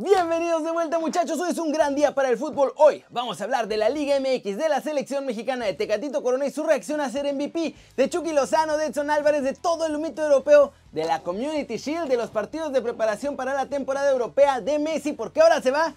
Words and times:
Bienvenidos 0.00 0.62
de 0.62 0.70
vuelta 0.70 1.00
muchachos, 1.00 1.40
hoy 1.40 1.50
es 1.50 1.58
un 1.58 1.72
gran 1.72 1.96
día 1.96 2.14
para 2.14 2.28
el 2.28 2.38
fútbol. 2.38 2.72
Hoy 2.76 3.04
vamos 3.10 3.40
a 3.40 3.44
hablar 3.44 3.66
de 3.66 3.76
la 3.76 3.88
Liga 3.88 4.14
MX, 4.20 4.56
de 4.56 4.68
la 4.68 4.80
selección 4.80 5.26
mexicana 5.26 5.66
de 5.66 5.74
Tecatito 5.74 6.22
Corona 6.22 6.46
y 6.46 6.52
su 6.52 6.62
reacción 6.62 7.00
a 7.00 7.10
ser 7.10 7.34
MVP, 7.34 7.74
de 7.96 8.08
Chucky 8.08 8.32
Lozano, 8.32 8.76
de 8.76 8.86
Edson 8.86 9.10
Álvarez, 9.10 9.42
de 9.42 9.54
todo 9.54 9.86
el 9.86 9.98
mito 9.98 10.22
europeo, 10.22 10.72
de 10.92 11.04
la 11.04 11.22
Community 11.22 11.78
Shield, 11.78 12.06
de 12.08 12.16
los 12.16 12.30
partidos 12.30 12.72
de 12.72 12.80
preparación 12.80 13.34
para 13.34 13.54
la 13.54 13.66
temporada 13.66 14.08
europea 14.08 14.60
de 14.60 14.78
Messi, 14.78 15.14
porque 15.14 15.40
ahora 15.40 15.60
se 15.60 15.72
va, 15.72 15.92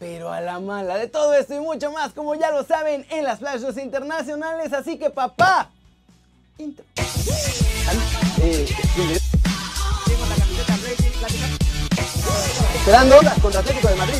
pero 0.00 0.32
a 0.32 0.40
la 0.40 0.58
mala. 0.58 0.96
De 0.98 1.06
todo 1.06 1.32
esto 1.32 1.54
y 1.54 1.60
mucho 1.60 1.92
más, 1.92 2.12
como 2.12 2.34
ya 2.34 2.50
lo 2.50 2.64
saben, 2.64 3.06
en 3.08 3.22
las 3.22 3.38
flashes 3.38 3.78
internacionales, 3.78 4.72
así 4.72 4.98
que 4.98 5.10
papá, 5.10 5.70
intro. 6.58 6.84
Eh, 8.42 8.66
Esperando 12.76 13.16
contra 13.40 13.60
Atlético 13.60 13.88
de 13.88 13.94
Madrid. 13.96 14.18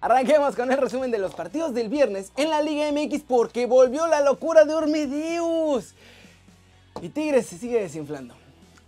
Arranquemos 0.00 0.56
con 0.56 0.72
el 0.72 0.78
resumen 0.78 1.10
de 1.10 1.18
los 1.18 1.34
partidos 1.34 1.74
del 1.74 1.88
viernes 1.88 2.32
en 2.36 2.50
la 2.50 2.62
Liga 2.62 2.90
MX 2.90 3.22
porque 3.28 3.66
volvió 3.66 4.06
la 4.06 4.20
locura 4.22 4.64
de 4.64 4.74
Ormedeus. 4.74 5.94
Y 7.02 7.10
Tigres 7.10 7.46
se 7.46 7.58
sigue 7.58 7.80
desinflando. 7.80 8.34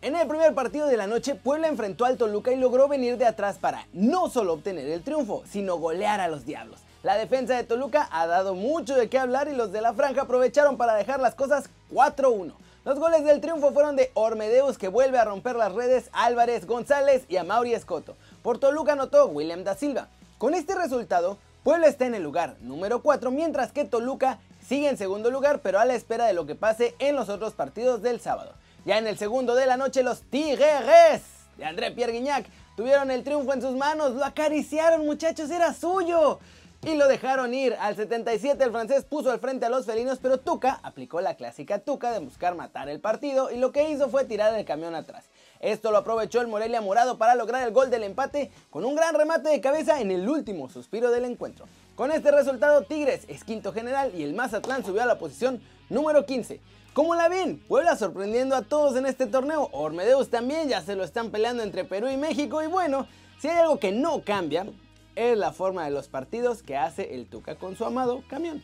En 0.01 0.17
el 0.17 0.27
primer 0.27 0.55
partido 0.55 0.89
de 0.89 0.97
la 0.97 1.07
noche, 1.07 1.37
Puebla 1.37 1.69
enfrentó 1.69 2.05
al 2.05 2.17
Toluca 2.17 2.51
y 2.51 2.57
logró 2.57 2.89
venir 2.89 3.19
de 3.19 3.27
atrás 3.27 3.59
para 3.59 3.87
no 3.93 4.29
solo 4.29 4.55
obtener 4.55 4.89
el 4.89 5.03
triunfo, 5.03 5.45
sino 5.49 5.77
golear 5.77 6.21
a 6.21 6.29
los 6.29 6.45
Diablos. 6.45 6.81
La 7.05 7.17
defensa 7.17 7.55
de 7.55 7.65
Toluca 7.65 8.09
ha 8.11 8.27
dado 8.27 8.55
mucho 8.55 8.97
de 8.97 9.09
qué 9.09 9.19
hablar 9.19 9.49
y 9.49 9.55
los 9.55 9.71
de 9.71 9.81
la 9.81 9.93
franja 9.93 10.23
aprovecharon 10.23 10.77
para 10.77 10.95
dejar 10.95 11.21
las 11.21 11.35
cosas 11.35 11.71
4-1. 11.93 12.53
Los 12.85 12.99
goles 12.99 13.25
del 13.25 13.41
triunfo 13.41 13.71
fueron 13.71 13.95
de 13.95 14.11
Ormedeus 14.15 14.77
que 14.77 14.89
vuelve 14.89 15.17
a 15.17 15.25
romper 15.25 15.55
las 15.55 15.73
redes, 15.73 16.11
Álvarez, 16.13 16.67
González 16.67 17.23
y 17.29 17.37
a 17.37 17.45
Mauri 17.45 17.75
Escoto. 17.75 18.17
Por 18.43 18.59
Toluca 18.59 18.95
anotó 18.95 19.27
William 19.27 19.63
da 19.63 19.77
Silva. 19.77 20.09
Con 20.37 20.53
este 20.53 20.75
resultado, 20.75 21.39
Puebla 21.63 21.87
está 21.87 22.07
en 22.07 22.17
el 22.17 22.25
lugar 22.25 22.57
número 22.61 23.01
4, 23.01 23.31
mientras 23.31 23.71
que 23.71 23.85
Toluca 23.85 24.41
sigue 24.67 24.89
en 24.89 24.99
segundo 24.99 25.31
lugar, 25.31 25.61
pero 25.61 25.79
a 25.79 25.85
la 25.85 25.95
espera 25.95 26.27
de 26.27 26.33
lo 26.33 26.45
que 26.45 26.57
pase 26.57 26.97
en 26.99 27.15
los 27.15 27.29
otros 27.29 27.53
partidos 27.53 28.03
del 28.03 28.21
sábado. 28.21 28.53
Ya 28.85 28.99
en 28.99 29.07
el 29.07 29.17
segundo 29.17 29.55
de 29.55 29.67
la 29.67 29.77
noche, 29.77 30.03
los 30.03 30.23
Tigres 30.23 31.23
de 31.57 31.65
André 31.65 31.93
Pierre 31.93 32.15
Guignac 32.15 32.47
tuvieron 32.77 33.13
el 33.13 33.23
triunfo 33.23 33.53
en 33.53 33.63
sus 33.63 33.77
manos, 33.77 34.17
lo 34.17 34.25
acariciaron 34.25 35.07
muchachos, 35.07 35.53
era 35.53 35.73
suyo 35.73 36.41
y 36.85 36.97
lo 36.97 37.07
dejaron 37.07 37.55
ir. 37.55 37.77
Al 37.79 37.95
77 37.95 38.63
el 38.65 38.73
francés 38.73 39.05
puso 39.05 39.31
al 39.31 39.39
frente 39.39 39.67
a 39.67 39.71
los 39.71 39.87
felinos, 39.87 40.19
pero 40.21 40.39
Tuca 40.39 40.81
aplicó 40.83 41.21
la 41.21 41.37
clásica 41.37 41.79
Tuca 41.79 42.11
de 42.11 42.19
buscar 42.19 42.57
matar 42.57 42.89
el 42.89 43.01
partido 43.01 43.51
y 43.51 43.59
lo 43.59 43.73
que 43.73 43.91
hizo 43.91 44.09
fue 44.09 44.25
tirar 44.25 44.55
el 44.55 44.65
camión 44.65 44.95
atrás. 44.95 45.27
Esto 45.61 45.93
lo 45.93 45.99
aprovechó 45.99 46.41
el 46.41 46.49
Morelia 46.49 46.81
Morado 46.81 47.19
para 47.19 47.37
lograr 47.37 47.67
el 47.67 47.73
gol 47.73 47.91
del 47.91 48.03
empate 48.03 48.51
con 48.71 48.85
un 48.85 48.97
gran 48.97 49.15
remate 49.15 49.49
de 49.49 49.61
cabeza 49.61 50.01
en 50.01 50.11
el 50.11 50.29
último 50.29 50.69
suspiro 50.69 51.11
del 51.13 51.25
encuentro. 51.25 51.67
Con 51.95 52.11
este 52.11 52.33
resultado 52.33 52.83
Tigres 52.83 53.25
es 53.29 53.45
quinto 53.45 53.73
general 53.73 54.13
y 54.15 54.25
el 54.25 54.35
Mazatlán 54.35 54.85
subió 54.85 55.03
a 55.03 55.07
la 55.07 55.19
posición 55.19 55.61
número 55.89 56.27
15. 56.27 56.61
¿Cómo 56.95 57.15
la 57.15 57.29
ven? 57.29 57.59
Puebla 57.69 57.97
sorprendiendo 57.97 58.57
a 58.57 58.63
todos 58.63 58.97
en 58.97 59.07
este 59.07 59.27
torneo. 59.27 59.69
Ormedeus 59.73 60.31
también 60.31 60.69
ya 60.69 60.83
se 60.83 60.97
lo 60.97 61.05
están 61.05 61.31
peleando 61.31 61.63
entre 61.63 61.85
Perú 61.85 62.09
y 62.09 62.17
México. 62.17 62.61
Y 62.63 62.67
bueno, 62.67 63.07
si 63.41 63.49
hay 63.49 63.59
algo 63.61 63.79
que 63.79 63.93
no 63.93 64.23
cambia, 64.25 64.67
es 65.15 65.37
la 65.37 65.53
forma 65.53 65.85
de 65.85 65.91
los 65.91 66.09
partidos 66.09 66.63
que 66.63 66.77
hace 66.77 67.15
el 67.15 67.27
Tuca 67.27 67.57
con 67.57 67.77
su 67.77 67.85
amado 67.85 68.23
camión. 68.29 68.63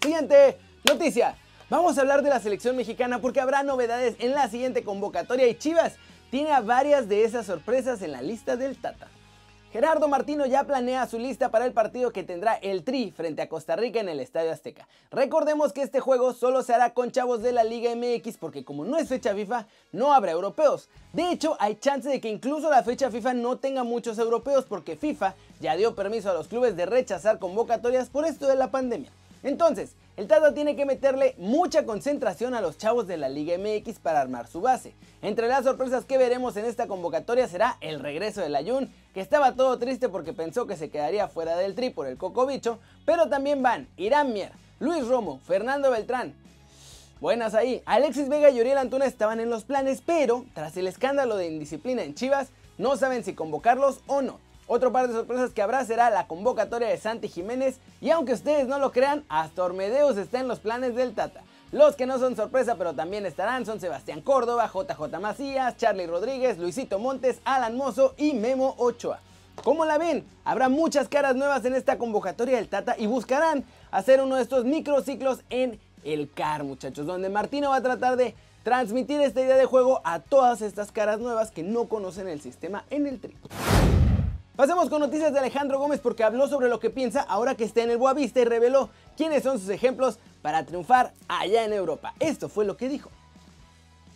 Siguiente 0.00 0.58
noticia. 0.88 1.36
Vamos 1.70 1.98
a 1.98 2.00
hablar 2.00 2.22
de 2.22 2.30
la 2.30 2.40
selección 2.40 2.76
mexicana 2.76 3.20
porque 3.20 3.40
habrá 3.40 3.62
novedades 3.62 4.16
en 4.20 4.32
la 4.32 4.48
siguiente 4.48 4.82
convocatoria 4.82 5.46
y 5.48 5.54
Chivas 5.54 5.96
tiene 6.30 6.52
a 6.52 6.60
varias 6.60 7.08
de 7.08 7.24
esas 7.24 7.46
sorpresas 7.46 8.00
en 8.02 8.12
la 8.12 8.22
lista 8.22 8.56
del 8.56 8.76
Tata. 8.76 9.08
Gerardo 9.72 10.08
Martino 10.08 10.46
ya 10.46 10.64
planea 10.64 11.06
su 11.06 11.18
lista 11.18 11.50
para 11.50 11.66
el 11.66 11.74
partido 11.74 12.10
que 12.10 12.24
tendrá 12.24 12.54
el 12.54 12.84
Tri 12.84 13.10
frente 13.10 13.42
a 13.42 13.50
Costa 13.50 13.76
Rica 13.76 14.00
en 14.00 14.08
el 14.08 14.18
Estadio 14.18 14.50
Azteca. 14.50 14.88
Recordemos 15.10 15.74
que 15.74 15.82
este 15.82 16.00
juego 16.00 16.32
solo 16.32 16.62
se 16.62 16.72
hará 16.72 16.94
con 16.94 17.10
chavos 17.10 17.42
de 17.42 17.52
la 17.52 17.64
Liga 17.64 17.94
MX 17.94 18.38
porque 18.38 18.64
como 18.64 18.86
no 18.86 18.96
es 18.96 19.10
fecha 19.10 19.34
FIFA, 19.34 19.66
no 19.92 20.14
habrá 20.14 20.32
europeos. 20.32 20.88
De 21.12 21.30
hecho, 21.30 21.54
hay 21.60 21.74
chance 21.74 22.08
de 22.08 22.18
que 22.18 22.30
incluso 22.30 22.70
la 22.70 22.82
fecha 22.82 23.10
FIFA 23.10 23.34
no 23.34 23.58
tenga 23.58 23.84
muchos 23.84 24.18
europeos 24.18 24.64
porque 24.64 24.96
FIFA 24.96 25.34
ya 25.60 25.76
dio 25.76 25.94
permiso 25.94 26.30
a 26.30 26.34
los 26.34 26.48
clubes 26.48 26.74
de 26.74 26.86
rechazar 26.86 27.38
convocatorias 27.38 28.08
por 28.08 28.24
esto 28.24 28.46
de 28.46 28.56
la 28.56 28.70
pandemia. 28.70 29.10
Entonces, 29.42 29.94
el 30.16 30.26
Tata 30.26 30.52
tiene 30.52 30.74
que 30.74 30.84
meterle 30.84 31.36
mucha 31.38 31.86
concentración 31.86 32.54
a 32.54 32.60
los 32.60 32.76
chavos 32.76 33.06
de 33.06 33.16
la 33.16 33.28
Liga 33.28 33.56
MX 33.56 34.00
para 34.00 34.20
armar 34.20 34.48
su 34.48 34.60
base. 34.60 34.92
Entre 35.22 35.46
las 35.46 35.64
sorpresas 35.64 36.04
que 36.04 36.18
veremos 36.18 36.56
en 36.56 36.64
esta 36.64 36.88
convocatoria 36.88 37.46
será 37.46 37.76
el 37.80 38.00
regreso 38.00 38.40
del 38.40 38.56
Ayun, 38.56 38.92
que 39.14 39.20
estaba 39.20 39.54
todo 39.54 39.78
triste 39.78 40.08
porque 40.08 40.32
pensó 40.32 40.66
que 40.66 40.76
se 40.76 40.90
quedaría 40.90 41.28
fuera 41.28 41.56
del 41.56 41.76
tri 41.76 41.90
por 41.90 42.08
el 42.08 42.16
Coco 42.16 42.46
Bicho, 42.46 42.80
pero 43.06 43.28
también 43.28 43.62
van 43.62 43.86
Irán 43.96 44.32
Mier, 44.32 44.50
Luis 44.80 45.06
Romo, 45.06 45.38
Fernando 45.46 45.92
Beltrán. 45.92 46.34
Buenas 47.20 47.54
ahí, 47.54 47.82
Alexis 47.84 48.28
Vega 48.28 48.50
y 48.50 48.60
Uriel 48.60 48.78
Antuna 48.78 49.04
estaban 49.04 49.38
en 49.38 49.50
los 49.50 49.64
planes, 49.64 50.02
pero 50.04 50.46
tras 50.52 50.76
el 50.76 50.88
escándalo 50.88 51.36
de 51.36 51.46
indisciplina 51.46 52.02
en 52.02 52.14
Chivas, 52.14 52.48
no 52.76 52.96
saben 52.96 53.22
si 53.22 53.34
convocarlos 53.34 54.00
o 54.08 54.22
no. 54.22 54.40
Otro 54.70 54.92
par 54.92 55.08
de 55.08 55.14
sorpresas 55.14 55.52
que 55.54 55.62
habrá 55.62 55.82
será 55.86 56.10
la 56.10 56.26
convocatoria 56.26 56.88
de 56.88 56.98
Santi 56.98 57.26
Jiménez 57.26 57.78
y 58.02 58.10
aunque 58.10 58.34
ustedes 58.34 58.68
no 58.68 58.78
lo 58.78 58.92
crean, 58.92 59.24
hasta 59.30 59.64
Ormedeus 59.64 60.18
está 60.18 60.40
en 60.40 60.46
los 60.46 60.60
planes 60.60 60.94
del 60.94 61.14
Tata. 61.14 61.40
Los 61.72 61.96
que 61.96 62.04
no 62.04 62.18
son 62.18 62.36
sorpresa 62.36 62.74
pero 62.76 62.92
también 62.92 63.24
estarán 63.24 63.64
son 63.64 63.80
Sebastián 63.80 64.20
Córdoba, 64.20 64.70
JJ 64.70 65.18
Macías, 65.20 65.78
Charlie 65.78 66.06
Rodríguez, 66.06 66.58
Luisito 66.58 66.98
Montes, 66.98 67.40
Alan 67.46 67.78
Mozo 67.78 68.12
y 68.18 68.34
Memo 68.34 68.74
Ochoa. 68.76 69.20
¿Cómo 69.64 69.86
la 69.86 69.96
ven? 69.96 70.26
Habrá 70.44 70.68
muchas 70.68 71.08
caras 71.08 71.34
nuevas 71.34 71.64
en 71.64 71.74
esta 71.74 71.96
convocatoria 71.96 72.56
del 72.56 72.68
Tata 72.68 72.94
y 72.98 73.06
buscarán 73.06 73.64
hacer 73.90 74.20
uno 74.20 74.36
de 74.36 74.42
estos 74.42 74.66
microciclos 74.66 75.40
en 75.48 75.80
el 76.04 76.30
CAR, 76.30 76.62
muchachos, 76.64 77.06
donde 77.06 77.30
Martino 77.30 77.70
va 77.70 77.76
a 77.76 77.82
tratar 77.82 78.18
de 78.18 78.34
transmitir 78.64 79.18
esta 79.22 79.40
idea 79.40 79.56
de 79.56 79.64
juego 79.64 80.02
a 80.04 80.18
todas 80.20 80.60
estas 80.60 80.92
caras 80.92 81.20
nuevas 81.20 81.50
que 81.52 81.62
no 81.62 81.88
conocen 81.88 82.28
el 82.28 82.42
sistema 82.42 82.84
en 82.90 83.06
el 83.06 83.18
tri. 83.18 83.34
Pasemos 84.58 84.90
con 84.90 84.98
noticias 84.98 85.32
de 85.32 85.38
Alejandro 85.38 85.78
Gómez 85.78 86.00
porque 86.00 86.24
habló 86.24 86.48
sobre 86.48 86.68
lo 86.68 86.80
que 86.80 86.90
piensa 86.90 87.20
ahora 87.20 87.54
que 87.54 87.62
está 87.62 87.84
en 87.84 87.92
el 87.92 87.96
Boavista 87.96 88.40
y 88.40 88.44
reveló 88.44 88.90
quiénes 89.16 89.44
son 89.44 89.60
sus 89.60 89.68
ejemplos 89.68 90.18
para 90.42 90.66
triunfar 90.66 91.12
allá 91.28 91.64
en 91.64 91.72
Europa. 91.72 92.12
Esto 92.18 92.48
fue 92.48 92.64
lo 92.64 92.76
que 92.76 92.88
dijo. 92.88 93.08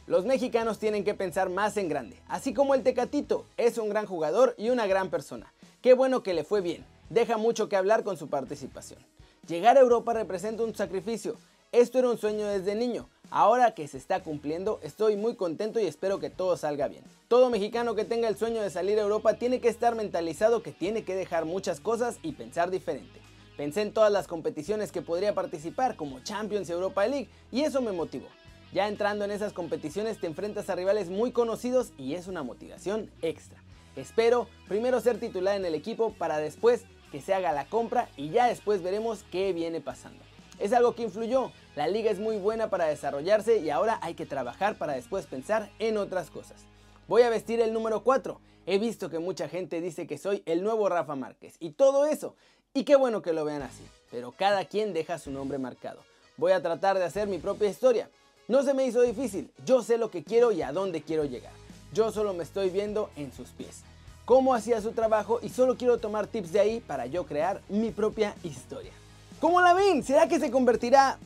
Los 0.09 0.25
mexicanos 0.25 0.81
tienen 0.81 1.05
que 1.05 1.15
pensar 1.15 1.49
más 1.49 1.77
en 1.77 1.89
grande, 1.89 2.19
así 2.27 2.53
como 2.53 2.75
el 2.75 2.83
Tecatito 2.83 3.47
es 3.57 3.79
un 3.79 3.89
gran 3.89 4.05
jugador 4.07 4.57
y 4.59 4.71
una 4.71 4.89
gran 4.89 5.11
persona. 5.11 5.53
Qué 5.81 5.95
bueno 5.95 6.25
que 6.25 6.35
le 6.35 6.43
fue 6.43 6.61
bien, 6.61 6.85
deja 7.09 7.37
mucho 7.37 7.69
que 7.69 7.77
hablar 7.77 8.03
con 8.03 8.17
su 8.17 8.29
participación. 8.29 8.99
Llegar 9.47 9.77
a 9.77 9.81
Europa 9.81 10.13
representa 10.13 10.65
un 10.65 10.75
sacrificio, 10.75 11.37
esto 11.72 11.99
era 11.99 12.10
un 12.10 12.19
sueño 12.19 12.47
desde 12.47 12.75
niño, 12.75 13.09
Ahora 13.34 13.75
que 13.75 13.88
se 13.88 13.97
está 13.97 14.22
cumpliendo, 14.22 14.78
estoy 14.83 15.16
muy 15.16 15.37
contento 15.37 15.81
y 15.81 15.87
espero 15.87 16.19
que 16.19 16.28
todo 16.28 16.55
salga 16.59 16.87
bien. 16.87 17.03
Todo 17.28 17.49
mexicano 17.49 17.94
que 17.94 18.05
tenga 18.05 18.28
el 18.28 18.37
sueño 18.37 18.60
de 18.60 18.69
salir 18.69 18.99
a 18.99 19.03
Europa 19.05 19.38
tiene 19.38 19.59
que 19.59 19.71
estar 19.71 19.94
mentalizado 19.94 20.62
que 20.62 20.71
tiene 20.71 21.03
que 21.03 21.15
dejar 21.15 21.47
muchas 21.47 21.81
cosas 21.81 22.19
y 22.22 22.32
pensar 22.32 22.71
diferente. 22.71 23.22
Pensé 23.56 23.81
en 23.81 23.94
todas 23.94 24.12
las 24.12 24.28
competiciones 24.28 24.93
que 24.93 25.00
podría 25.00 25.34
participar, 25.34 25.97
como 25.97 26.21
Champions 26.21 26.69
Europa 26.69 27.06
League, 27.06 27.31
y 27.50 27.62
eso 27.62 27.81
me 27.81 27.93
motivó. 27.93 28.27
Ya 28.75 28.87
entrando 28.87 29.25
en 29.25 29.31
esas 29.31 29.55
competiciones 29.55 30.21
te 30.21 30.27
enfrentas 30.27 30.69
a 30.69 30.75
rivales 30.75 31.09
muy 31.09 31.32
conocidos 31.32 31.94
y 31.97 32.12
es 32.16 32.27
una 32.27 32.43
motivación 32.43 33.11
extra. 33.22 33.62
Espero 33.97 34.47
primero 34.69 35.00
ser 35.00 35.19
titular 35.19 35.56
en 35.56 35.65
el 35.65 35.75
equipo 35.75 36.12
para 36.19 36.37
después 36.37 36.84
que 37.11 37.22
se 37.22 37.32
haga 37.32 37.53
la 37.53 37.65
compra 37.65 38.11
y 38.19 38.28
ya 38.28 38.47
después 38.47 38.82
veremos 38.82 39.25
qué 39.32 39.55
viene 39.55 39.81
pasando. 39.81 40.22
Es 40.59 40.72
algo 40.72 40.94
que 40.94 41.03
influyó, 41.03 41.50
la 41.75 41.88
liga 41.88 42.10
es 42.10 42.19
muy 42.19 42.37
buena 42.37 42.69
para 42.69 42.87
desarrollarse 42.87 43.59
y 43.59 43.71
ahora 43.71 43.99
hay 44.03 44.15
que 44.15 44.27
trabajar 44.27 44.77
para 44.77 44.93
después 44.93 45.27
pensar 45.27 45.71
en 45.78 45.97
otras 45.97 46.28
cosas. 46.31 46.62
Voy 47.09 47.22
a 47.22 47.31
vestir 47.31 47.60
el 47.60 47.72
número 47.72 48.03
4. 48.03 48.41
He 48.67 48.79
visto 48.79 49.08
que 49.08 49.19
mucha 49.19 49.49
gente 49.49 49.81
dice 49.81 50.06
que 50.06 50.19
soy 50.19 50.43
el 50.44 50.62
nuevo 50.62 50.88
Rafa 50.91 51.17
Márquez 51.17 51.56
y 51.61 51.70
todo 51.70 52.05
eso. 52.05 52.37
Y 52.75 52.85
qué 52.85 52.97
bueno 52.97 53.23
que 53.23 53.32
lo 53.32 53.44
vean 53.44 53.62
así. 53.62 53.82
Pero 54.11 54.32
cada 54.32 54.67
quien 54.67 54.93
deja 54.93 55.19
su 55.19 55.31
nombre 55.31 55.56
marcado. 55.56 56.00
Voy 56.37 56.52
a 56.52 56.62
tratar 56.62 56.99
de 56.99 57.05
hacer 57.05 57.26
mi 57.26 57.38
propia 57.38 57.70
historia. 57.70 58.11
No 58.49 58.62
se 58.62 58.75
me 58.75 58.85
hizo 58.85 59.00
difícil. 59.00 59.50
Yo 59.64 59.82
sé 59.82 59.97
lo 59.97 60.11
que 60.11 60.25
quiero 60.25 60.52
y 60.52 60.61
a 60.61 60.73
dónde 60.73 61.02
quiero 61.02 61.25
llegar. 61.25 61.52
Yo 61.94 62.12
solo 62.12 62.35
me 62.35 62.44
estoy 62.44 62.69
viendo 62.69 63.11
en 63.17 63.32
sus 63.32 63.49
pies. 63.49 63.82
Cómo 64.26 64.55
hacía 64.55 64.81
su 64.82 64.93
trabajo 64.93 65.41
y 65.43 65.49
solo 65.49 65.76
quiero 65.76 65.99
tomar 65.99 66.26
tips 66.26 66.52
de 66.52 66.61
ahí 66.61 66.81
para 66.81 67.06
yo 67.06 67.25
crear 67.25 67.62
mi 67.69 67.91
propia 67.91 68.35
historia. 68.43 68.93
¿Cómo 69.41 69.61
la 69.61 69.75
ven? 69.75 70.02
¿Será 70.02 70.29
que 70.29 70.38
se 70.38 70.50
convertirá 70.50 71.19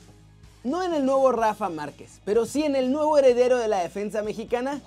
no 0.67 0.83
en 0.83 0.93
el 0.93 1.07
nuevo 1.07 1.31
Rafa 1.31 1.69
Márquez, 1.69 2.21
pero 2.25 2.45
sí 2.45 2.65
en 2.65 2.75
el 2.75 2.91
nuevo 2.91 3.17
heredero 3.17 3.57
de 3.57 3.69
la 3.69 3.79
defensa 3.79 4.23
mexicana. 4.23 4.81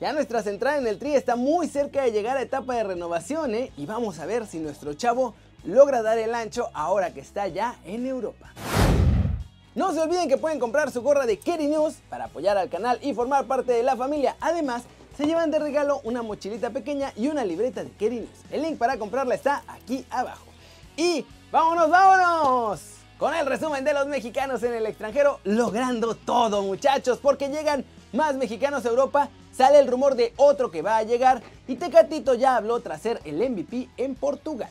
Ya 0.00 0.12
nuestra 0.12 0.42
central 0.42 0.78
en 0.78 0.86
el 0.86 0.98
Tri 0.98 1.14
está 1.14 1.34
muy 1.34 1.66
cerca 1.66 2.02
de 2.02 2.12
llegar 2.12 2.36
a 2.36 2.42
etapa 2.42 2.74
de 2.74 2.84
renovación, 2.84 3.52
¿eh? 3.54 3.72
Y 3.76 3.86
vamos 3.86 4.20
a 4.20 4.26
ver 4.26 4.46
si 4.46 4.58
nuestro 4.58 4.94
chavo 4.94 5.34
logra 5.64 6.02
dar 6.02 6.18
el 6.18 6.34
ancho 6.34 6.68
ahora 6.72 7.12
que 7.12 7.20
está 7.20 7.48
ya 7.48 7.76
en 7.84 8.06
Europa. 8.06 8.52
No 9.74 9.92
se 9.92 10.00
olviden 10.00 10.28
que 10.28 10.38
pueden 10.38 10.60
comprar 10.60 10.92
su 10.92 11.02
gorra 11.02 11.26
de 11.26 11.36
Kerry 11.38 11.66
News 11.66 11.96
para 12.08 12.26
apoyar 12.26 12.56
al 12.56 12.68
canal 12.68 13.00
y 13.02 13.12
formar 13.12 13.46
parte 13.46 13.72
de 13.72 13.82
la 13.82 13.96
familia. 13.96 14.36
Además, 14.40 14.84
se 15.16 15.26
llevan 15.26 15.50
de 15.50 15.58
regalo 15.58 16.00
una 16.04 16.22
mochilita 16.22 16.70
pequeña 16.70 17.12
y 17.16 17.26
una 17.26 17.44
libreta 17.44 17.82
de 17.82 17.90
Kerinos. 17.90 18.30
El 18.52 18.62
link 18.62 18.78
para 18.78 18.98
comprarla 18.98 19.34
está 19.34 19.64
aquí 19.66 20.06
abajo. 20.10 20.46
Y 20.96 21.26
vámonos, 21.50 21.90
vámonos 21.90 22.93
con 23.18 23.34
el 23.34 23.46
resumen 23.46 23.84
de 23.84 23.94
los 23.94 24.06
mexicanos 24.06 24.62
en 24.62 24.74
el 24.74 24.86
extranjero, 24.86 25.40
logrando 25.44 26.14
todo 26.14 26.62
muchachos, 26.62 27.18
porque 27.22 27.48
llegan 27.48 27.84
más 28.12 28.34
mexicanos 28.34 28.84
a 28.84 28.88
Europa, 28.88 29.28
sale 29.52 29.78
el 29.78 29.86
rumor 29.86 30.14
de 30.14 30.32
otro 30.36 30.70
que 30.70 30.82
va 30.82 30.96
a 30.96 31.02
llegar 31.02 31.42
y 31.68 31.76
Tecatito 31.76 32.34
ya 32.34 32.56
habló 32.56 32.80
tras 32.80 33.02
ser 33.02 33.20
el 33.24 33.36
MVP 33.48 33.88
en 33.96 34.14
Portugal. 34.14 34.70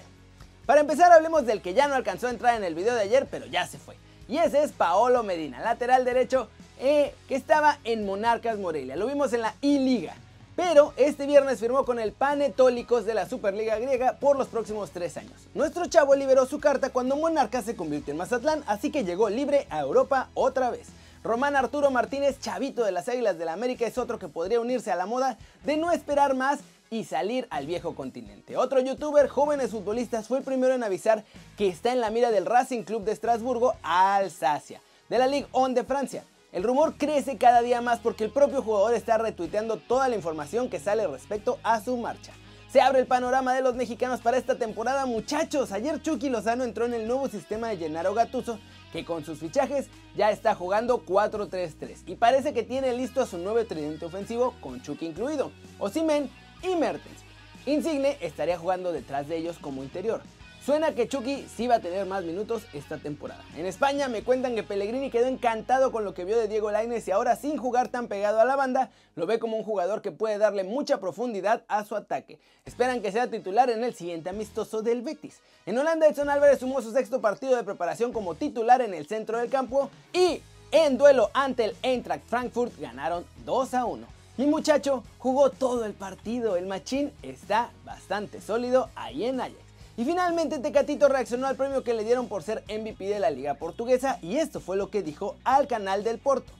Para 0.65 0.81
empezar 0.81 1.11
hablemos 1.11 1.45
del 1.45 1.61
que 1.61 1.73
ya 1.73 1.87
no 1.87 1.95
alcanzó 1.95 2.27
a 2.27 2.31
entrar 2.31 2.55
en 2.55 2.63
el 2.63 2.75
video 2.75 2.95
de 2.95 3.01
ayer, 3.01 3.27
pero 3.29 3.45
ya 3.45 3.67
se 3.67 3.77
fue. 3.77 3.95
Y 4.27 4.37
ese 4.37 4.63
es 4.63 4.71
Paolo 4.71 5.23
Medina, 5.23 5.59
lateral 5.61 6.05
derecho 6.05 6.47
eh, 6.79 7.13
que 7.27 7.35
estaba 7.35 7.79
en 7.83 8.05
Monarcas 8.05 8.57
Morelia. 8.57 8.95
Lo 8.95 9.07
vimos 9.07 9.33
en 9.33 9.41
la 9.41 9.55
I-Liga. 9.61 10.15
Pero 10.55 10.93
este 10.97 11.25
viernes 11.25 11.59
firmó 11.59 11.83
con 11.83 11.99
el 11.99 12.11
Panetólicos 12.11 13.05
de 13.05 13.15
la 13.15 13.27
Superliga 13.27 13.79
griega 13.79 14.17
por 14.19 14.37
los 14.37 14.47
próximos 14.47 14.91
tres 14.91 15.17
años. 15.17 15.47
Nuestro 15.55 15.87
chavo 15.87 16.13
liberó 16.13 16.45
su 16.45 16.59
carta 16.59 16.91
cuando 16.91 17.15
Monarcas 17.15 17.65
se 17.65 17.75
convirtió 17.75 18.11
en 18.11 18.19
Mazatlán, 18.19 18.63
así 18.67 18.91
que 18.91 19.03
llegó 19.03 19.29
libre 19.29 19.65
a 19.71 19.79
Europa 19.79 20.29
otra 20.35 20.69
vez. 20.69 20.89
Román 21.23 21.55
Arturo 21.55 21.89
Martínez, 21.89 22.39
chavito 22.39 22.83
de 22.83 22.91
las 22.91 23.09
Águilas 23.09 23.37
del 23.37 23.47
la 23.47 23.53
América, 23.53 23.87
es 23.87 23.97
otro 23.97 24.19
que 24.19 24.27
podría 24.27 24.59
unirse 24.59 24.91
a 24.91 24.95
la 24.95 25.07
moda 25.07 25.37
de 25.63 25.77
no 25.77 25.91
esperar 25.91 26.35
más 26.35 26.59
y 26.91 27.05
salir 27.05 27.47
al 27.49 27.65
viejo 27.65 27.95
continente. 27.95 28.55
Otro 28.55 28.79
youtuber, 28.79 29.27
jóvenes 29.27 29.71
futbolistas, 29.71 30.27
fue 30.27 30.37
el 30.39 30.43
primero 30.43 30.75
en 30.75 30.83
avisar 30.83 31.23
que 31.57 31.67
está 31.67 31.91
en 31.91 32.01
la 32.01 32.11
mira 32.11 32.29
del 32.29 32.45
Racing 32.45 32.83
Club 32.83 33.05
de 33.05 33.13
Estrasburgo, 33.13 33.73
Alsacia, 33.81 34.81
de 35.09 35.17
la 35.17 35.25
Ligue 35.25 35.47
1 35.53 35.69
de 35.69 35.83
Francia. 35.83 36.23
El 36.53 36.61
rumor 36.61 36.93
crece 36.97 37.37
cada 37.39 37.63
día 37.63 37.81
más 37.81 37.99
porque 37.99 38.23
el 38.23 38.29
propio 38.29 38.61
jugador 38.61 38.93
está 38.93 39.17
retuiteando 39.17 39.77
toda 39.77 40.07
la 40.07 40.15
información 40.15 40.69
que 40.69 40.79
sale 40.79 41.07
respecto 41.07 41.57
a 41.63 41.81
su 41.81 41.97
marcha. 41.97 42.31
Se 42.71 42.79
abre 42.79 42.99
el 42.99 43.07
panorama 43.07 43.55
de 43.55 43.63
los 43.63 43.73
mexicanos 43.73 44.21
para 44.21 44.37
esta 44.37 44.55
temporada, 44.55 45.07
muchachos. 45.07 45.71
Ayer 45.71 45.99
Chucky 45.99 46.29
Lozano 46.29 46.63
entró 46.63 46.85
en 46.85 46.93
el 46.93 47.07
nuevo 47.07 47.27
sistema 47.27 47.69
de 47.69 47.77
Gennaro 47.77 48.13
Gatuso, 48.13 48.59
que 48.91 49.03
con 49.03 49.25
sus 49.25 49.39
fichajes 49.39 49.87
ya 50.15 50.29
está 50.29 50.53
jugando 50.53 51.03
4-3-3 51.03 52.03
y 52.05 52.15
parece 52.15 52.53
que 52.53 52.61
tiene 52.61 52.93
listo 52.93 53.21
a 53.21 53.25
su 53.25 53.39
nuevo 53.39 53.65
tridente 53.65 54.05
ofensivo 54.05 54.53
con 54.61 54.79
Chucky 54.83 55.07
incluido, 55.07 55.51
Osimen 55.79 56.29
y 56.61 56.75
Mertens. 56.75 57.23
Insigne 57.65 58.17
estaría 58.21 58.59
jugando 58.59 58.91
detrás 58.91 59.27
de 59.27 59.37
ellos 59.37 59.57
como 59.59 59.81
interior. 59.81 60.21
Suena 60.65 60.95
que 60.95 61.09
Chucky 61.09 61.45
sí 61.53 61.67
va 61.67 61.75
a 61.75 61.79
tener 61.81 62.05
más 62.05 62.23
minutos 62.23 62.63
esta 62.71 62.97
temporada. 62.97 63.43
En 63.57 63.65
España 63.65 64.07
me 64.07 64.23
cuentan 64.23 64.55
que 64.55 64.63
Pellegrini 64.63 65.11
quedó 65.11 65.27
encantado 65.27 65.91
con 65.91 66.05
lo 66.05 66.13
que 66.13 66.23
vio 66.23 66.37
de 66.37 66.47
Diego 66.47 66.71
Lainez 66.71 67.05
y 67.05 67.11
ahora 67.11 67.35
sin 67.35 67.57
jugar 67.57 67.89
tan 67.89 68.07
pegado 68.07 68.39
a 68.39 68.45
la 68.45 68.55
banda, 68.55 68.89
lo 69.15 69.25
ve 69.25 69.39
como 69.39 69.57
un 69.57 69.65
jugador 69.65 70.01
que 70.01 70.13
puede 70.13 70.37
darle 70.37 70.63
mucha 70.63 71.01
profundidad 71.01 71.63
a 71.67 71.83
su 71.83 71.97
ataque. 71.97 72.39
Esperan 72.63 73.01
que 73.01 73.11
sea 73.11 73.29
titular 73.29 73.69
en 73.69 73.83
el 73.83 73.93
siguiente 73.93 74.29
amistoso 74.29 74.81
del 74.81 75.01
Betis. 75.01 75.41
En 75.65 75.77
Holanda 75.77 76.07
Edson 76.07 76.29
Álvarez 76.29 76.59
sumó 76.59 76.81
su 76.81 76.93
sexto 76.93 77.19
partido 77.19 77.57
de 77.57 77.63
preparación 77.63 78.13
como 78.13 78.35
titular 78.35 78.81
en 78.81 78.93
el 78.93 79.05
centro 79.05 79.39
del 79.39 79.49
campo 79.49 79.89
y 80.13 80.41
en 80.71 80.97
duelo 80.97 81.29
ante 81.33 81.65
el 81.65 81.75
Eintracht 81.81 82.25
Frankfurt 82.27 82.79
ganaron 82.79 83.25
2 83.43 83.73
a 83.73 83.83
1. 83.83 84.07
Mi 84.37 84.45
muchacho 84.45 85.03
jugó 85.17 85.49
todo 85.49 85.83
el 85.83 85.93
partido, 85.93 86.55
el 86.55 86.67
machín 86.67 87.11
está 87.21 87.71
bastante 87.83 88.39
sólido 88.39 88.89
ahí 88.95 89.25
en 89.25 89.41
Ajax. 89.41 89.72
Y 89.95 90.05
finalmente 90.05 90.57
Tecatito 90.57 91.07
reaccionó 91.07 91.45
al 91.45 91.55
premio 91.55 91.83
que 91.83 91.93
le 91.93 92.03
dieron 92.03 92.27
por 92.27 92.41
ser 92.41 92.63
MVP 92.67 93.05
de 93.05 93.19
la 93.19 93.29
liga 93.29 93.53
portuguesa 93.53 94.17
y 94.23 94.37
esto 94.37 94.59
fue 94.59 94.75
lo 94.75 94.89
que 94.89 95.03
dijo 95.03 95.35
al 95.43 95.67
canal 95.67 96.03
del 96.03 96.17
Porto. 96.17 96.51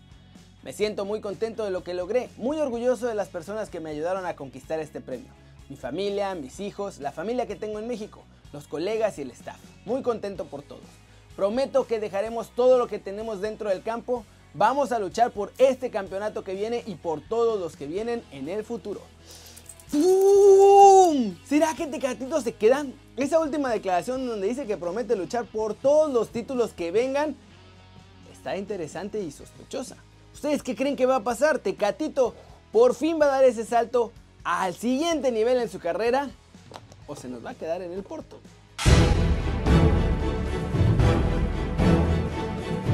Me 0.62 0.72
siento 0.72 1.04
muy 1.04 1.20
contento 1.20 1.66
de 1.66 1.72
lo 1.72 1.84
que 1.84 1.96
logré, 1.96 2.30
muy 2.38 2.60
orgulloso 2.60 3.08
de 3.08 3.16
las 3.16 3.30
personas 3.30 3.72
que 3.72 3.80
me 3.80 3.90
ayudaron 3.90 4.28
a 4.28 4.36
conquistar 4.36 4.80
este 4.80 5.02
premio. 5.02 5.32
Mi 5.68 5.76
familia, 5.76 6.36
mis 6.36 6.60
hijos, 6.60 7.00
la 7.00 7.12
familia 7.12 7.48
que 7.48 7.56
tengo 7.56 7.80
en 7.80 7.88
México, 7.88 8.22
los 8.52 8.68
colegas 8.68 9.18
y 9.18 9.24
el 9.24 9.32
staff. 9.32 9.58
Muy 9.86 10.04
contento 10.04 10.46
por 10.46 10.62
todos. 10.62 10.86
Prometo 11.36 11.88
que 11.88 12.00
dejaremos 12.00 12.52
todo 12.52 12.78
lo 12.78 12.86
que 12.86 13.00
tenemos 13.00 13.42
dentro 13.42 13.70
del 13.70 13.82
campo. 13.82 14.26
Vamos 14.54 14.92
a 14.92 15.00
luchar 15.00 15.32
por 15.32 15.52
este 15.58 15.90
campeonato 15.90 16.44
que 16.44 16.54
viene 16.54 16.84
y 16.86 16.96
por 16.96 17.20
todos 17.28 17.60
los 17.60 17.76
que 17.76 17.88
vienen 17.88 18.22
en 18.32 18.48
el 18.48 18.64
futuro. 18.64 19.02
¿Será 19.94 21.76
que 21.76 21.86
Tecatito 21.86 22.42
se 22.42 22.54
quedan? 22.54 22.94
Esa 23.16 23.40
última 23.40 23.70
declaración 23.70 24.26
donde 24.26 24.48
dice 24.48 24.66
que 24.66 24.76
promete 24.76 25.16
luchar 25.16 25.46
por 25.46 25.76
todos 25.76 26.12
los 26.12 26.30
títulos 26.30 26.74
que 26.74 26.92
vengan 26.92 27.36
está 28.32 28.58
interesante 28.58 29.22
y 29.22 29.32
sospechosa. 29.32 29.96
¿Ustedes 30.34 30.64
qué 30.64 30.76
creen 30.76 30.96
que 30.96 31.06
va 31.06 31.18
a 31.18 31.24
pasar? 31.24 31.60
Tecatito 31.60 32.34
por 32.72 32.96
fin 32.96 33.20
va 33.22 33.26
a 33.26 33.30
dar 33.30 33.44
ese 33.44 33.66
salto 33.66 34.12
al 34.44 34.74
siguiente 34.74 35.32
nivel 35.32 35.58
en 35.58 35.70
su 35.70 35.80
carrera 35.80 36.32
o 37.06 37.16
se 37.16 37.30
nos 37.30 37.46
va 37.46 37.52
a 37.52 37.56
quedar 37.56 37.84
en 37.84 37.92
el 37.92 38.02
Porto. 38.02 38.40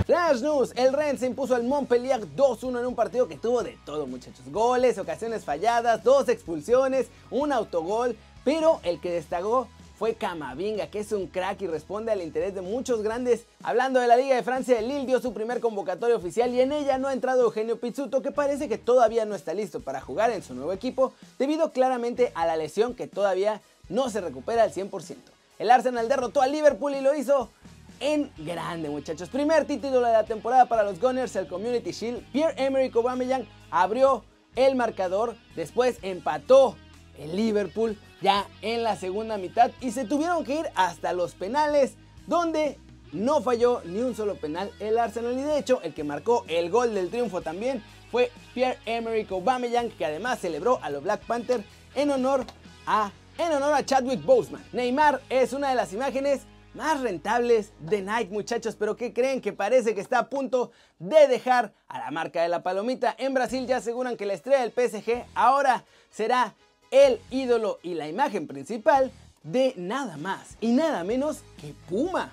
Flash 0.09 0.41
News, 0.41 0.73
el 0.75 0.91
Rennes 0.91 1.19
se 1.19 1.27
impuso 1.27 1.53
al 1.53 1.65
Montpellier 1.65 2.21
2-1 2.35 2.79
en 2.79 2.85
un 2.87 2.95
partido 2.95 3.27
que 3.27 3.37
tuvo 3.37 3.61
de 3.61 3.77
todo 3.85 4.07
muchachos. 4.07 4.41
Goles, 4.47 4.97
ocasiones 4.97 5.45
falladas, 5.45 6.03
dos 6.03 6.29
expulsiones, 6.29 7.05
un 7.29 7.51
autogol, 7.51 8.17
pero 8.43 8.79
el 8.81 8.99
que 8.99 9.11
destacó 9.11 9.67
fue 9.99 10.15
Camavinga, 10.15 10.87
que 10.87 11.01
es 11.01 11.11
un 11.11 11.27
crack 11.27 11.61
y 11.61 11.67
responde 11.67 12.11
al 12.11 12.23
interés 12.23 12.55
de 12.55 12.61
muchos 12.61 13.03
grandes. 13.03 13.45
Hablando 13.61 13.99
de 13.99 14.07
la 14.07 14.17
Liga 14.17 14.35
de 14.35 14.41
Francia, 14.41 14.79
el 14.79 14.87
Lille 14.87 15.05
dio 15.05 15.21
su 15.21 15.31
primer 15.31 15.59
convocatoria 15.59 16.15
oficial 16.15 16.51
y 16.55 16.61
en 16.61 16.71
ella 16.71 16.97
no 16.97 17.07
ha 17.07 17.13
entrado 17.13 17.43
Eugenio 17.43 17.79
Pizzuto, 17.79 18.23
que 18.23 18.31
parece 18.31 18.67
que 18.67 18.79
todavía 18.79 19.25
no 19.25 19.35
está 19.35 19.53
listo 19.53 19.79
para 19.79 20.01
jugar 20.01 20.31
en 20.31 20.41
su 20.41 20.55
nuevo 20.55 20.73
equipo, 20.73 21.13
debido 21.37 21.71
claramente 21.71 22.31
a 22.33 22.47
la 22.47 22.57
lesión 22.57 22.95
que 22.95 23.05
todavía 23.05 23.61
no 23.89 24.09
se 24.09 24.21
recupera 24.21 24.63
al 24.63 24.73
100%. 24.73 25.17
El 25.59 25.69
Arsenal 25.69 26.07
derrotó 26.07 26.41
al 26.41 26.53
Liverpool 26.53 26.95
y 26.95 27.01
lo 27.01 27.13
hizo 27.13 27.51
en 27.99 28.31
grande, 28.37 28.89
muchachos. 28.89 29.29
Primer 29.29 29.65
título 29.65 30.01
de 30.01 30.13
la 30.13 30.23
temporada 30.23 30.65
para 30.65 30.83
los 30.83 30.99
Gunners, 30.99 31.35
el 31.35 31.47
Community 31.47 31.91
Shield. 31.91 32.23
Pierre-Emerick 32.31 32.95
Aubameyang 32.95 33.47
abrió 33.71 34.23
el 34.55 34.75
marcador, 34.75 35.35
después 35.55 35.99
empató 36.01 36.75
el 37.17 37.35
Liverpool 37.35 37.97
ya 38.21 38.47
en 38.61 38.83
la 38.83 38.95
segunda 38.95 39.37
mitad 39.37 39.71
y 39.81 39.91
se 39.91 40.05
tuvieron 40.05 40.43
que 40.43 40.59
ir 40.59 40.65
hasta 40.75 41.13
los 41.13 41.35
penales, 41.35 41.95
donde 42.27 42.77
no 43.11 43.41
falló 43.41 43.81
ni 43.85 43.99
un 43.99 44.15
solo 44.15 44.35
penal 44.35 44.71
el 44.79 44.97
Arsenal 44.97 45.33
y 45.33 45.41
de 45.41 45.57
hecho 45.57 45.81
el 45.81 45.93
que 45.93 46.03
marcó 46.03 46.45
el 46.47 46.69
gol 46.69 46.93
del 46.93 47.09
triunfo 47.09 47.41
también 47.41 47.83
fue 48.11 48.31
Pierre-Emerick 48.53 49.31
Aubameyang 49.31 49.89
que 49.89 50.05
además 50.05 50.39
celebró 50.39 50.79
a 50.83 50.89
los 50.89 51.03
Black 51.03 51.21
Panther 51.25 51.63
en 51.95 52.11
honor 52.11 52.45
a 52.85 53.11
en 53.37 53.53
honor 53.53 53.73
a 53.73 53.85
Chadwick 53.85 54.23
Boseman. 54.25 54.63
Neymar 54.73 55.21
es 55.29 55.53
una 55.53 55.69
de 55.69 55.75
las 55.75 55.93
imágenes 55.93 56.41
más 56.73 57.01
rentables 57.01 57.71
de 57.79 58.01
Nike, 58.01 58.29
muchachos. 58.31 58.75
Pero 58.75 58.95
¿qué 58.95 59.13
creen? 59.13 59.41
Que 59.41 59.53
parece 59.53 59.95
que 59.95 60.01
está 60.01 60.19
a 60.19 60.29
punto 60.29 60.71
de 60.99 61.27
dejar 61.27 61.73
a 61.87 61.99
la 61.99 62.11
marca 62.11 62.41
de 62.41 62.49
la 62.49 62.63
palomita. 62.63 63.15
En 63.17 63.33
Brasil 63.33 63.65
ya 63.67 63.77
aseguran 63.77 64.17
que 64.17 64.25
la 64.25 64.33
estrella 64.33 64.61
del 64.61 64.71
PSG 64.71 65.25
ahora 65.35 65.85
será 66.09 66.55
el 66.91 67.19
ídolo 67.29 67.79
y 67.83 67.93
la 67.93 68.07
imagen 68.07 68.47
principal 68.47 69.11
de 69.43 69.73
nada 69.77 70.17
más 70.17 70.57
y 70.59 70.71
nada 70.71 71.03
menos 71.03 71.39
que 71.61 71.73
Puma. 71.87 72.31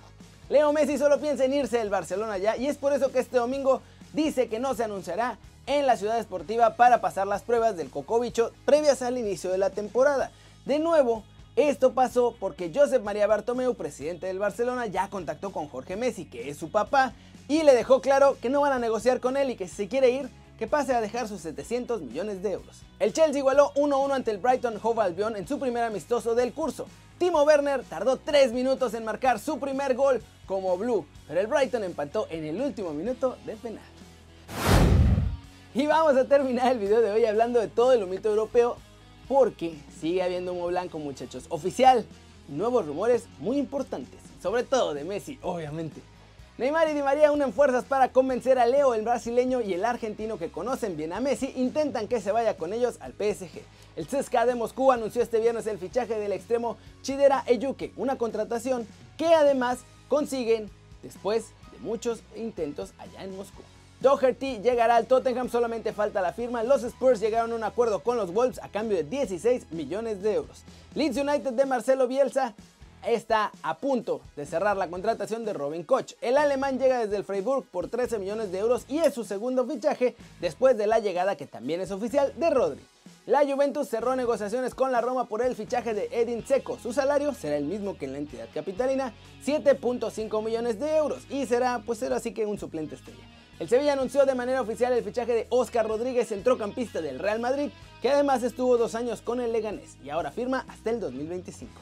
Leo 0.49 0.73
Messi 0.73 0.99
solo 0.99 1.21
piensa 1.21 1.45
en 1.45 1.55
irse 1.55 1.78
del 1.78 1.90
Barcelona 1.90 2.38
ya 2.38 2.57
y 2.57 2.66
es 2.66 2.76
por 2.76 2.93
eso 2.93 3.11
que 3.11 3.19
este 3.19 3.37
domingo 3.37 3.83
dice 4.12 4.49
que 4.49 4.59
no 4.59 4.75
se 4.75 4.85
anunciará 4.85 5.38
en 5.66 5.87
la 5.87 5.97
ciudad 5.97 6.19
esportiva 6.19 6.76
para 6.76 7.00
pasar 7.00 7.26
las 7.26 7.43
pruebas 7.43 7.76
del 7.76 7.90
Cocobicho 7.90 8.52
previas 8.64 9.02
al 9.02 9.19
inicio 9.19 9.50
de 9.50 9.59
la 9.59 9.71
temporada. 9.71 10.31
De 10.64 10.78
nuevo, 10.78 11.25
esto 11.57 11.95
pasó 11.95 12.37
porque 12.39 12.71
Josep 12.73 13.03
María 13.03 13.27
Bartomeu, 13.27 13.75
presidente 13.75 14.27
del 14.27 14.39
Barcelona, 14.39 14.87
ya 14.87 15.09
contactó 15.09 15.53
con 15.53 15.69
Jorge 15.69 15.97
Messi, 15.97 16.27
que 16.27 16.51
es 16.51 16.59
su 16.59 16.71
papá, 16.71 17.15
y 17.49 17.63
le 17.63 17.75
dejó 17.75 18.03
claro 18.03 18.37
que 18.43 18.51
no 18.51 18.61
van 18.61 18.73
a 18.73 18.79
negociar 18.79 19.21
con 19.21 19.39
él 19.39 19.51
y 19.51 19.57
que 19.57 19.67
si 19.67 19.75
se 19.75 19.89
quiere 19.89 20.11
ir, 20.11 20.29
que 20.59 20.67
pase 20.67 20.95
a 20.95 21.01
dejar 21.01 21.29
sus 21.29 21.41
700 21.41 22.03
millones 22.03 22.43
de 22.43 22.53
euros. 22.53 22.83
El 22.99 23.15
Chelsea 23.15 23.39
igualó 23.39 23.73
1-1 23.75 24.13
ante 24.13 24.31
el 24.31 24.39
Brighton 24.39 24.79
Hove 24.83 25.03
Albion 25.03 25.37
en 25.37 25.49
su 25.49 25.59
primer 25.59 25.85
amistoso 25.85 26.35
del 26.35 26.53
curso. 26.53 26.87
Timo 27.19 27.43
Werner 27.43 27.83
tardó 27.85 28.19
3 28.19 28.53
minutos 28.53 28.93
en 28.93 29.05
marcar 29.05 29.39
su 29.39 29.59
primer 29.59 29.95
gol 29.95 30.23
como 30.47 30.77
Blue, 30.77 31.07
pero 31.27 31.41
el 31.41 31.47
Brighton 31.47 31.85
empató 31.85 32.27
en 32.31 32.45
el 32.45 32.61
último 32.61 32.93
minuto 32.93 33.37
de 33.47 33.57
penal. 33.57 33.85
Y 35.75 35.87
vamos 35.87 36.17
a 36.17 36.25
terminar 36.27 36.73
el 36.73 36.79
video 36.79 37.01
de 37.01 37.11
hoy 37.11 37.25
hablando 37.25 37.61
de 37.61 37.69
todo 37.69 37.93
el 37.93 38.03
humito 38.03 38.29
europeo 38.29 38.77
porque 39.28 39.75
sigue 40.00 40.23
habiendo 40.23 40.52
humo 40.52 40.66
blanco 40.66 40.99
muchachos. 40.99 41.47
Oficial, 41.49 42.04
nuevos 42.49 42.87
rumores 42.87 43.25
muy 43.38 43.59
importantes, 43.59 44.21
sobre 44.42 44.62
todo 44.62 44.95
de 44.95 45.04
Messi, 45.04 45.38
obviamente. 45.42 46.00
Neymar 46.59 46.88
y 46.88 46.95
Di 46.95 47.02
María 47.02 47.33
unen 47.33 47.52
fuerzas 47.52 47.85
para 47.85 48.09
convencer 48.12 48.59
a 48.59 48.64
Leo, 48.64 48.95
el 48.95 49.02
brasileño 49.02 49.61
y 49.61 49.75
el 49.75 49.85
argentino 49.85 50.38
que 50.38 50.50
conocen 50.50 50.97
bien 50.97 51.12
a 51.12 51.21
Messi, 51.21 51.52
intentan 51.56 52.09
que 52.09 52.18
se 52.18 52.33
vaya 52.33 52.56
con 52.56 52.73
ellos 52.73 52.97
al 53.00 53.12
PSG. 53.12 53.61
El 53.95 54.06
CSKA 54.06 54.47
de 54.47 54.54
Moscú 54.54 54.90
anunció 54.90 55.23
este 55.23 55.38
viernes 55.38 55.66
el 55.66 55.78
fichaje 55.78 56.18
del 56.18 56.33
extremo 56.33 56.78
Chidera 57.02 57.45
Eyuke, 57.47 57.92
una 57.97 58.16
contratación 58.16 58.87
que 59.18 59.26
además 59.35 59.80
consiguen 60.09 60.71
después 61.02 61.49
de 61.73 61.78
muchos 61.80 62.23
intentos 62.37 62.95
allá 62.99 63.25
en 63.25 63.37
Moscú. 63.37 63.61
Doherty 64.00 64.59
llegará 64.59 64.97
al 64.97 65.07
Tottenham, 65.07 65.49
solamente 65.49 65.93
falta 65.93 66.21
la 66.21 66.33
firma. 66.33 66.62
Los 66.62 66.83
Spurs 66.83 67.19
llegaron 67.19 67.53
a 67.53 67.55
un 67.55 67.65
acuerdo 67.65 68.00
con 68.00 68.17
los 68.17 68.33
Wolves 68.33 68.61
a 68.62 68.69
cambio 68.69 68.97
de 68.97 69.05
16 69.05 69.73
millones 69.73 70.23
de 70.23 70.35
euros. 70.35 70.65
Leeds 70.95 71.17
United 71.17 71.53
de 71.53 71.67
Marcelo 71.67 72.07
Bielsa 72.07 72.55
está 73.07 73.53
a 73.62 73.79
punto 73.79 74.21
de 74.37 74.45
cerrar 74.45 74.76
la 74.76 74.88
contratación 74.88 75.45
de 75.45 75.55
Robin 75.55 75.83
Koch. 75.83 76.12
El 76.21 76.37
alemán 76.37 76.79
llega 76.79 76.99
desde 76.99 77.17
el 77.17 77.25
Freiburg 77.25 77.65
por 77.67 77.88
13 77.88 78.19
millones 78.19 78.53
de 78.53 78.59
euros 78.59 78.85
y 78.88 78.99
es 78.99 79.15
su 79.15 79.25
segundo 79.25 79.67
fichaje 79.67 80.15
después 80.41 80.76
de 80.76 80.87
la 80.87 80.99
llegada 80.99 81.37
que 81.37 81.47
también 81.47 81.81
es 81.81 81.91
oficial 81.91 82.33
de 82.37 82.50
Rodri. 82.50 82.81
La 83.26 83.45
Juventus 83.45 83.88
cerró 83.88 84.15
negociaciones 84.15 84.75
con 84.75 84.93
la 84.93 85.00
Roma 85.00 85.25
por 85.25 85.43
el 85.43 85.57
fichaje 85.57 85.95
de 85.95 86.09
Edin 86.12 86.47
Seco. 86.47 86.79
Su 86.81 86.93
salario 86.93 87.35
será 87.35 87.57
el 87.57 87.65
mismo 87.65 87.97
que 87.97 88.05
en 88.05 88.12
la 88.12 88.19
entidad 88.19 88.47
capitalina, 88.53 89.12
7.5 89.45 90.45
millones 90.45 90.79
de 90.79 90.97
euros 90.97 91.25
y 91.29 91.47
será 91.47 91.83
pues 91.85 91.99
será 91.99 92.17
así 92.17 92.33
que 92.33 92.47
un 92.47 92.59
suplente 92.59 92.95
estrella. 92.95 93.36
El 93.59 93.71
Sevilla 93.71 93.95
anunció 93.95 94.27
de 94.27 94.35
manera 94.35 94.61
oficial 94.61 94.93
el 94.93 95.03
fichaje 95.03 95.33
de 95.33 95.47
Oscar 95.49 95.89
Rodríguez, 95.89 96.29
centrocampista 96.29 97.01
del 97.01 97.19
Real 97.19 97.41
Madrid, 97.41 97.71
que 98.03 98.11
además 98.11 98.43
estuvo 98.43 98.77
dos 98.77 98.95
años 98.95 99.23
con 99.23 99.41
el 99.41 99.51
Leganés 99.51 99.97
y 100.05 100.11
ahora 100.11 100.31
firma 100.31 100.67
hasta 100.69 100.91
el 100.91 101.01
2025. 101.01 101.73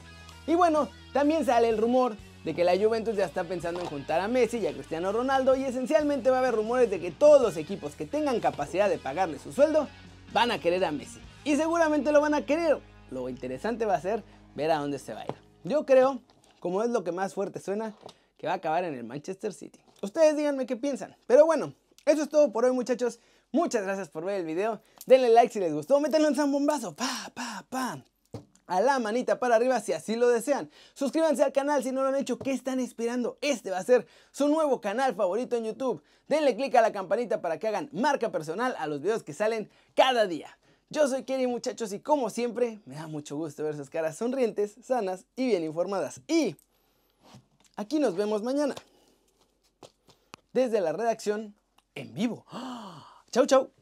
Y 0.46 0.54
bueno, 0.54 0.88
también 1.12 1.44
sale 1.44 1.68
el 1.68 1.78
rumor 1.78 2.16
de 2.44 2.54
que 2.54 2.62
la 2.62 2.76
Juventus 2.76 3.16
ya 3.16 3.24
está 3.24 3.42
pensando 3.42 3.80
en 3.80 3.86
juntar 3.86 4.20
a 4.20 4.28
Messi 4.28 4.58
y 4.58 4.68
a 4.68 4.72
Cristiano 4.72 5.10
Ronaldo 5.10 5.56
y 5.56 5.64
esencialmente 5.64 6.30
va 6.30 6.36
a 6.36 6.40
haber 6.40 6.54
rumores 6.54 6.90
de 6.90 7.00
que 7.00 7.10
todos 7.10 7.42
los 7.42 7.56
equipos 7.56 7.96
que 7.96 8.06
tengan 8.06 8.38
capacidad 8.38 8.88
de 8.88 8.98
pagarle 8.98 9.40
su 9.40 9.52
sueldo 9.52 9.88
van 10.32 10.52
a 10.52 10.60
querer 10.60 10.84
a 10.84 10.92
Messi. 10.92 11.18
Y 11.42 11.56
seguramente 11.56 12.12
lo 12.12 12.20
van 12.20 12.34
a 12.34 12.46
querer. 12.46 12.78
Lo 13.10 13.28
interesante 13.28 13.84
va 13.84 13.94
a 13.94 14.00
ser 14.00 14.22
ver 14.54 14.70
a 14.70 14.78
dónde 14.78 15.00
se 15.00 15.12
va 15.12 15.22
a 15.22 15.24
ir. 15.24 15.34
Yo 15.64 15.84
creo, 15.84 16.20
como 16.60 16.84
es 16.84 16.90
lo 16.90 17.02
que 17.02 17.10
más 17.10 17.34
fuerte 17.34 17.58
suena, 17.58 17.94
que 18.36 18.46
va 18.46 18.52
a 18.52 18.56
acabar 18.56 18.84
en 18.84 18.94
el 18.94 19.02
Manchester 19.02 19.52
City. 19.52 19.83
Ustedes 20.04 20.36
díganme 20.36 20.66
qué 20.66 20.76
piensan. 20.76 21.16
Pero 21.26 21.46
bueno, 21.46 21.72
eso 22.04 22.24
es 22.24 22.28
todo 22.28 22.52
por 22.52 22.66
hoy 22.66 22.72
muchachos. 22.72 23.20
Muchas 23.52 23.84
gracias 23.84 24.10
por 24.10 24.22
ver 24.22 24.40
el 24.40 24.44
video. 24.44 24.82
Denle 25.06 25.30
like 25.30 25.50
si 25.50 25.60
les 25.60 25.72
gustó. 25.72 25.98
Métanlo 25.98 26.28
en 26.28 26.34
zambombazo. 26.34 26.94
Pa, 26.94 27.32
pa, 27.32 27.64
pa. 27.70 28.04
A 28.66 28.80
la 28.82 28.98
manita 28.98 29.38
para 29.38 29.56
arriba 29.56 29.80
si 29.80 29.94
así 29.94 30.14
lo 30.14 30.28
desean. 30.28 30.70
Suscríbanse 30.92 31.42
al 31.42 31.52
canal 31.52 31.82
si 31.82 31.90
no 31.90 32.02
lo 32.02 32.08
han 32.08 32.16
hecho. 32.16 32.38
¿Qué 32.38 32.52
están 32.52 32.80
esperando? 32.80 33.38
Este 33.40 33.70
va 33.70 33.78
a 33.78 33.82
ser 33.82 34.06
su 34.30 34.46
nuevo 34.48 34.82
canal 34.82 35.14
favorito 35.14 35.56
en 35.56 35.64
YouTube. 35.64 36.02
Denle 36.28 36.54
click 36.54 36.74
a 36.74 36.82
la 36.82 36.92
campanita 36.92 37.40
para 37.40 37.58
que 37.58 37.68
hagan 37.68 37.88
marca 37.92 38.30
personal 38.30 38.74
a 38.78 38.86
los 38.86 39.00
videos 39.00 39.22
que 39.22 39.32
salen 39.32 39.70
cada 39.94 40.26
día. 40.26 40.58
Yo 40.90 41.08
soy 41.08 41.24
Kenny 41.24 41.46
muchachos 41.46 41.94
y 41.94 42.00
como 42.00 42.28
siempre 42.28 42.82
me 42.84 42.96
da 42.96 43.06
mucho 43.06 43.36
gusto 43.36 43.64
ver 43.64 43.74
sus 43.74 43.88
caras 43.88 44.18
sonrientes, 44.18 44.76
sanas 44.82 45.24
y 45.34 45.46
bien 45.46 45.64
informadas. 45.64 46.20
Y 46.28 46.56
aquí 47.76 47.98
nos 47.98 48.16
vemos 48.16 48.42
mañana. 48.42 48.74
Desde 50.54 50.80
la 50.80 50.92
redacción 50.92 51.56
en 51.96 52.14
vivo. 52.14 52.46
¡Chau, 53.32 53.44
chau! 53.44 53.72